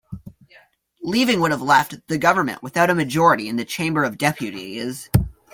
[1.03, 5.11] Leaving would have left the government without a majority in the Chamber of Deputies.